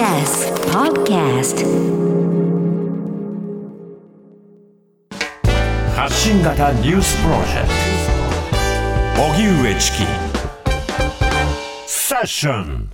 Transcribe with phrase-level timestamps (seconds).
[0.00, 1.62] TBS Podcast
[5.94, 7.68] 発信型ニュースプロジェク
[9.14, 9.22] ト。
[9.24, 10.04] 荻上チキ。
[11.86, 12.90] セッション。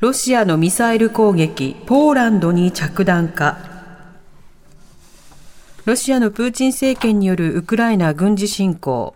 [0.00, 3.58] ロシアのミサイル攻撃、ポーランドに着弾か。
[5.84, 9.14] ロシアのプーチン政権によるウクライナ軍事侵攻。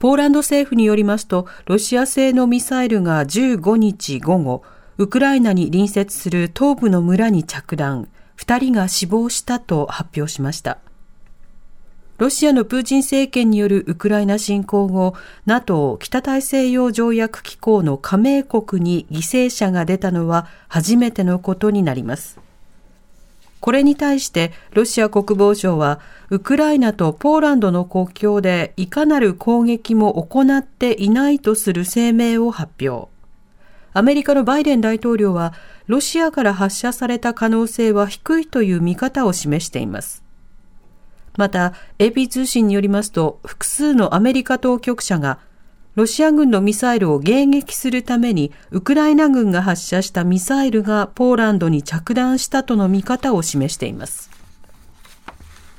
[0.00, 4.64] ポーランド政府によりますと、ロシア製のミサイルが15日午後、
[4.98, 8.08] ウクライナに隣接する東部の村に着弾、
[8.38, 10.78] 2人が死亡したと発表しました。
[12.16, 15.12] ロシアのプーチン政権によるウクライナ侵攻後、
[15.44, 22.40] NATO 北大西洋条約機構の加盟国に犠牲者が出たのは初めてのことになります。
[23.60, 26.00] これに対してロシア国防省は
[26.30, 33.15] ウクライナとポーランドの国境でいかなる攻撃も行っていないとする声明を発表。
[33.96, 35.54] アメリカのバイデン大統領は、
[35.86, 40.22] ロシアから発射された可能性は低いという見方を示しています。
[41.38, 45.38] また、AP 通信によりますと、複数のアメリカ当局者が、
[45.94, 54.28] ロシア軍のミサイルを迎撃するために、ウクライナ軍が発射したミサイルがポーランドに着弾したとの見方を示しています。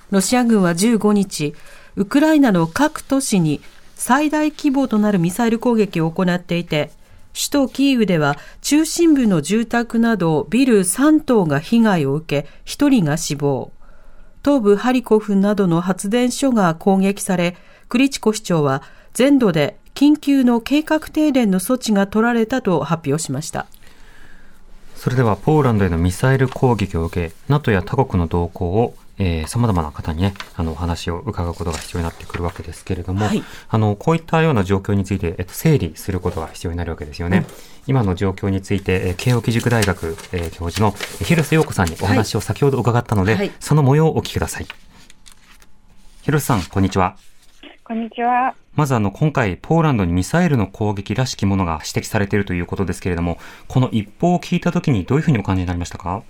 [0.09, 1.53] ロシア軍は15日、
[1.95, 3.61] ウクライナの各都市に
[3.93, 6.89] 最大規模となるミサイル攻撃を行っていて、
[7.37, 13.71] 首都キーウでは中心部の住宅などビル3棟が被害を受け、1人が死亡。
[14.43, 17.55] 東部ハリコフなどの発電所が攻撃され、
[17.89, 18.81] クリチコ市長は
[19.13, 23.67] 全土で緊急の計画停電の措置が取られたと発表しました。
[24.95, 37.39] それではポーランドへのミサイル攻撃を受け、NATO や他国の動向をえー、様々な方にね、あの、お話を伺うことが必要になってくるわけですけれども、はい、あの、こういったような状況について、えっと、整理することが必要になるわけですよね。
[37.39, 37.45] うん、
[37.87, 40.91] 今の状況について、えー、慶應義塾大学、えー、教授の
[41.23, 44.67] 広瀬陽子さんにお話を先ほど伺ったので、はい、その模様をお聞きください。
[46.21, 47.17] 広瀬さん、こんにちは。
[47.83, 48.53] こんにちは。
[48.75, 56.21] まずあの、今回、ポーランドにミサイルの攻撃らしきものが指摘されているということですけれども、この一報を聞いたときにどういうふうにお感じになりましたか？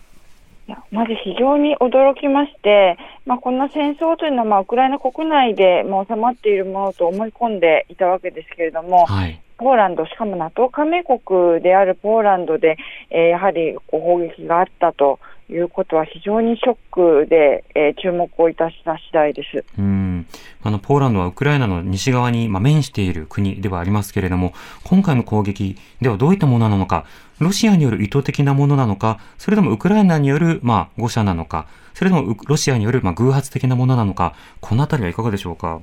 [0.91, 12.78] まず非常に驚きまして、まあ、こんな戦争というのは、まあ、ウクライナ国内でも収まっているものと思い込んでいたわけですけれども、はい、ポーランド、しかも NATO 加盟国であるポーランドで、
[13.09, 15.19] えー、やはりこう砲撃があったと
[15.50, 16.78] いうことは非常にショッ
[17.23, 19.66] クで、えー、注目をいたした次第です。
[19.79, 20.28] うん
[20.63, 24.53] あの、ポーランドはウクライナの西側に、まあ、面している国ではありますけれども、
[24.84, 27.06] 今回の攻撃ではどういったものなのか、
[27.39, 35.81] ロシアによる意図的なものなのか、それともウクライナによる、まあ、誤射なのか、それともロシアによる、まあ、偶発的なものなのか、このあたりはいかがでしょうか？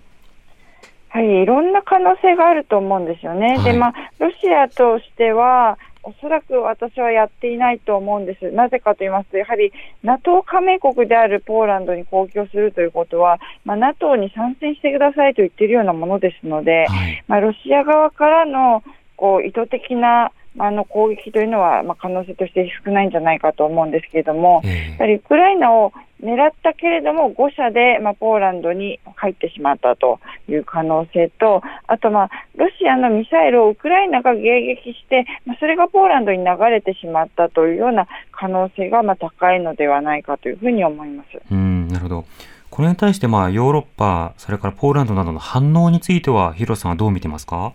[1.14, 3.56] はい、いろんな可能性があると思うんですよね。
[3.56, 8.50] はい、で、まあ、ロシアとしては、おそらく私はやっていないと思うんです。
[8.50, 9.72] なぜかと言いますと、やはり
[10.02, 18.82] NATO 加盟国であるポーランドに攻撃をするということは、まあ、NATO に参戦してくださいと言っているようなものですので、はい、まあ、ロシア側からの
[19.16, 25.92] こう意図的なあの攻撃というのは、まあ、可能性として少ないんじゃないかと思うんですけれども、やはりウクライナを
[26.22, 41.40] 狙ったけれども、誤射で、まあ、ポーランドに入ってしまったという可能性と、あと、まあ、ロシアのミサイルをウクライナが迎撃して、まあ、それがポーランドに流れてしまったというような可能性が、まあ、高いのではないかというふうに思います。
[41.50, 42.24] うんなるほど
[42.70, 47.72] これに対して、まあ、ヨーロッパ、それからポーランドなどの反応については、ヒロさんはどう見てますか？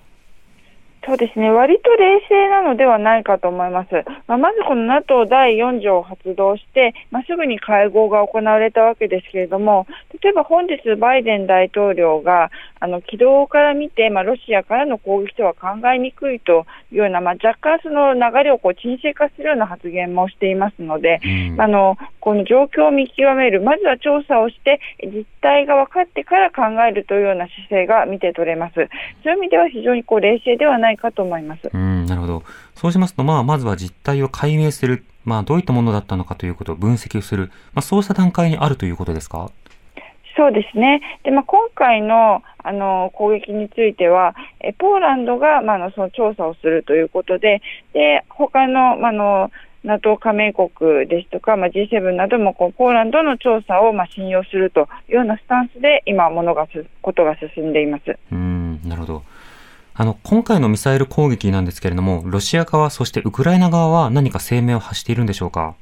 [1.06, 3.90] そうですね、割と冷静なのではないかと思います。
[4.28, 9.88] まあ、まずこの NATO 第4条を発動して、まあ、すぐに会合が行われたわけですけれども、
[10.22, 21.19] 例えば本日バイデン大統領が、あの、軌道から見て、まあ、ロシアからの攻撃とは考えにくいというような、まあ、若干その流れをこう沈静化するような発言もしていますので、
[21.52, 28.74] うん、あの、この状況を見極める、まずは調査をして、実態が分かってから考えるというような姿勢が見て取れます。
[28.75, 31.69] そういう意味では非常にこう冷静ではないかと思います。
[31.74, 32.44] うん、なるほど。
[32.75, 35.04] そうしますと、まあ、まずは実態を解明する。
[35.25, 37.51] まあ、どういったものだったのかということを分析する。
[37.74, 39.51] まあ、そうした段階にあるということですか？
[40.39, 41.01] そうですね。
[41.24, 49.51] で、まあ、今回の、あの、攻撃については、えポーランドが、まあ、の、その調査をするということで、で、他の、まあの、
[49.83, 59.24] NATO 加盟国ですとか、まあ、G7 などもこうポーランドの調査をまあ信用するというようなスタンスで今、ものがすことが進んでいますうんなるほど
[59.94, 65.75] あの今回のミサイル攻撃なんですけれども、ロシア側、そしてウクライナ側は何か声明を発しているんでしょうか？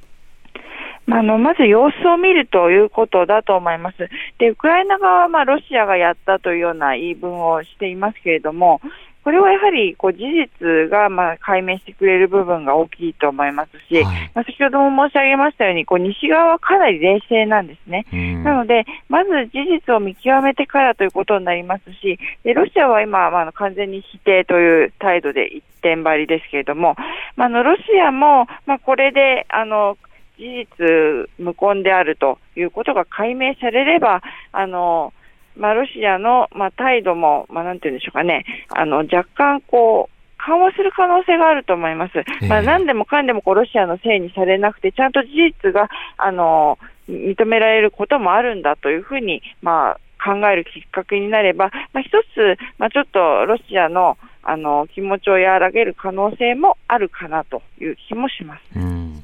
[1.07, 4.09] まあ、のまず様子を見るということだと思います。
[4.37, 8.81] で、ウクライナ側はまあロシアがやったというような言い分をしていますけれども、
[9.23, 18.05] これはやはりこう事実がまあ解明してくれる部分が大きいと思いますし、はい、まあ、先ほども申し上げましたように、こう西側はかなり冷静なんですね。
[18.43, 26.95] なので、まず事実を見極めてからということになりますし、でロシアは今、まあ、完全に否定という態度で一点張りですけれども、
[27.35, 29.97] まあ、のロシアも、まあ、これであの
[30.37, 35.13] 事実無根であるということが解明されれば、あの
[35.57, 42.13] まあ、ロシアの、まあ、態度も、まあ、なんていうんでしょうかね、あの若干こう、緩和する可能性があると思います。
[42.47, 45.29] まあ、何でもかんでもこうロシアのせいにされなくて、ちゃんと事
[45.63, 46.77] 実が、あの、
[47.09, 54.17] 認められることもあるんだというふうに、まあ、考えるきっかけになれば、まあ、一つ、まあ、ちょっとロシアの
[54.49, 58.61] あの気持ちを和らげる可能性もあるかなという気もします。
[58.77, 59.16] うん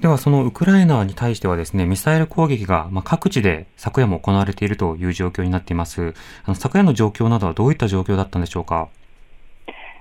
[0.00, 6.14] ではそのウクライナに対してはですね、ミサイル攻撃が、まあ、各地で昨夜も行われているという状況になっています。
[6.44, 8.88] あの昨夜の状況などはどういった状況だったんでしょうか？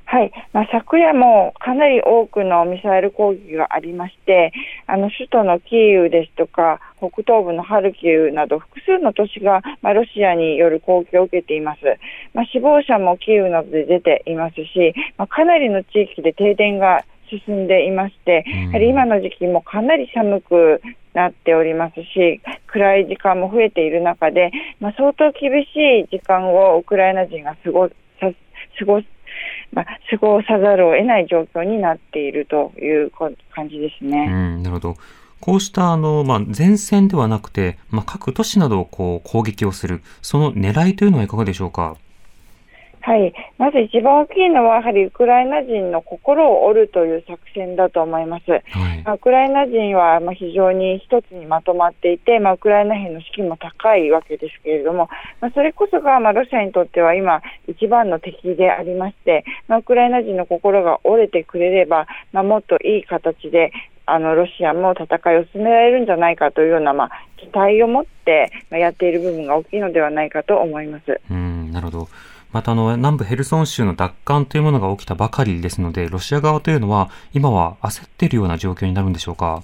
[0.06, 4.54] はい、まあ、昨夜もかなり多くのミサイル攻撃がありまして、
[4.88, 11.82] あの首都のキーウですとか、北東部のハルキウなど複数の都市が、まあ、ロシアによる攻撃を受けています。
[12.34, 20.82] まあ、死亡者もキーウなどで出ていますし、まあ、かなりの地域で停電が進んでいまして、やはり今の時期もかなり寒く
[21.14, 27.94] なっておりますし、暗い時間も増えている中で、まあ、相当厳しい時間をウクライナ人が過ご過
[28.86, 29.02] ご
[29.72, 33.36] まあ、過ごさざるを得ない状況になっているという感
[33.70, 34.28] じですね。
[34.30, 34.96] うん、なるほど。
[35.40, 41.96] こうしたあの、まあ、前線ではなくて、まあ、各都市などをこう攻撃をする、その狙いというのはいかがでしょうか？
[43.02, 48.52] はい、まず一番大きいのは、やはりウクライナ人の心を折るという作戦だと思います。
[48.52, 55.10] はい、ウクライナ人はまあ非常に一つにまとまっていて、まあ、ウクライナ兵の士気も高いわけですけれども、
[55.40, 63.72] まあ、それこそがまあロシアにとっては今、一番の敵でありまして、まあ、ウクライナ人の心が折れてくれれば、まあ、もっといい形で
[64.06, 71.22] あのロシアも戦いを進められるんじゃないかというような、まあ、期待を持ってやっている部分が大きいのではないかと思います。
[71.30, 72.10] うんなるほど
[72.52, 79.62] またあの、南部ヘルソン州の奪還というものが起きたばかりですので、ロシア側というのは、今は焦っているような状況になるんでしょうか？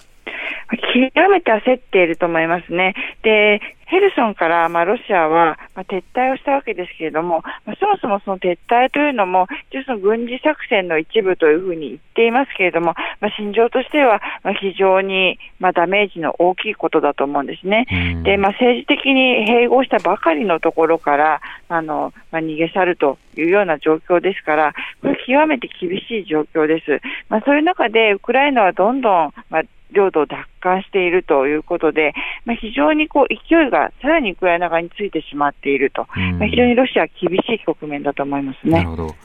[0.94, 2.96] 極めて焦っていると思いますね。
[3.24, 17.86] で、ヘルソンから、まあ、ロシアは、まあ、撤退をしたわけですけれども、まあ、そもそもその撤退というのも、一応その軍事作戦の一部というふうに言っていますけれども、まあ、心情としては、まあ、非常に、まあ、ダメージの大きいことだと思うんですね。
[18.24, 27.02] で、まあ、政治的に併合したばかりのところから、あの、まあ、逃げ去るというような状況ですから、これ極めて厳しい状況です。
[27.30, 29.62] まあ、そういう中で、ウクライナはどんどん、まあ、
[29.92, 36.08] 領土を奪還しているということで、まあ、非常にこう勢いがさらにウクライナ側についてしまっていると、
[36.40, 38.72] まあ、非常にロシアは厳しい局面だと思いますね。
[38.72, 39.16] なるほど。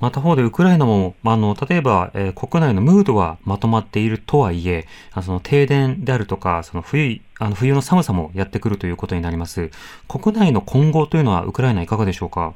[0.00, 9.70] また方でウクライナも、あの、例えば、えー、国内のムードはまとまっているとはいえ、あその停電であるとか、その冬、あの冬の寒さもやってくるということになります。
[10.08, 12.54] 国内の今後というのはウクライナいかがでしょうか？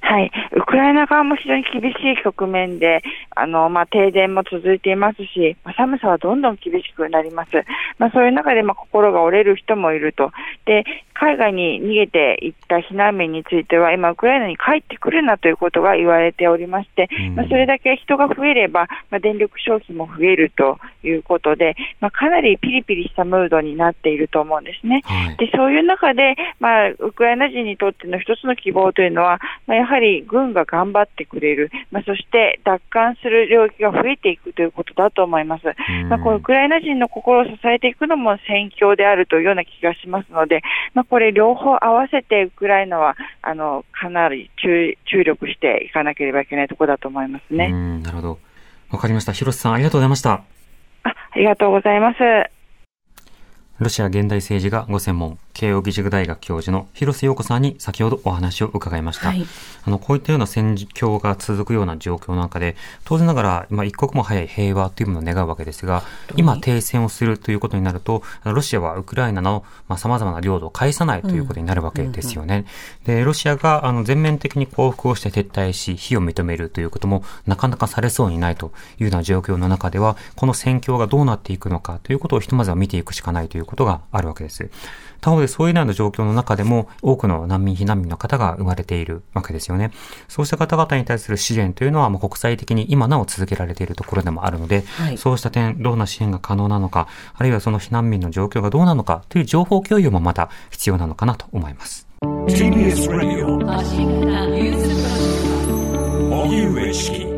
[0.00, 3.02] はい、ウクライナ側も非常に厳しい局面で、
[3.34, 7.50] あのまあ、停電も続いていますし、まあ、寒さはどんどん厳しくなります。
[7.98, 10.32] まあ、そういう中で、まあ、心が折れる人もいると。
[10.66, 10.84] で、
[11.14, 25.00] 海外に逃げていった避難民については、今、ウクライナに帰ってくるなということが言われておりまして、まあ、それだけ人が増えれば、まあ、電力消費も増えるということで、まあ、かなりピリピリしたムードになっていると思うんですね。
[25.06, 35.64] はい、でそういう中で、まあ、ウクライナ人にとっての一つの希望というのは、まあ、やはりはり軍が頑張ってくれる、まあ、そして奪還する領域が増えていくということだと思います。
[36.08, 40.62] まあ、このウクライナ人の心を支えていくのも戦況であるというような気がしますので、
[40.94, 47.72] まあ、これ両方合わせてウクライナはあのかなり注注力していかなければいけないところだと思いますね。
[48.02, 48.38] なるほど。
[48.90, 49.32] わかりました。
[49.32, 50.32] 広瀬さん、ありがとうございました。
[50.32, 50.44] あ
[51.04, 52.18] ありがとうございます。
[53.78, 59.28] ロシア現代政治がご専門、慶應義塾大学教授の広瀬陽子さんに先ほどお話を伺いました。
[59.28, 59.46] はい、
[59.84, 66.02] あの、こういったような戦況が続くような状況の中で、当然ながら、まあ、一刻も早い平和というものを願うわけですが、
[66.36, 72.66] 今停戦をするということになると、ロシアはウクライナの、まあ、様々な領土を返さないということになるわけですよね。
[73.06, 84.68] で、ロシアが、あの、全面的に降伏をして撤退し、非を認めるということも、なかなかされそうにないというような状況の中では、この戦況がどうなっていくのかということをひとまずは見ていくしかないということがあるわけです。
[85.20, 89.92] 他方でそういうような状況の中でも多くの難民、避難民の方が生まれているわけですよね。
[90.28, 102.06] そうした方々に対する支援というのはもう国際的に今なお続けられているところでもあるので、はい、そうした点、どんな支援が可能なのか、あるいはその避難民の状況がどうなのかという情報共有もまた必要なのかなと思います。
[102.22, 103.56] TBS Radio
[106.30, 107.35] 荻上チキ